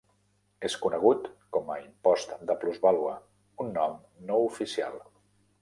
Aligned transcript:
És 0.69 0.77
conegut 0.85 1.27
com 1.57 1.69
a 1.75 1.77
impost 1.83 2.33
de 2.53 2.57
plusvàlua, 2.65 3.15
un 3.67 3.73
nom 3.79 3.97
no 4.31 4.45
oficial. 4.51 5.03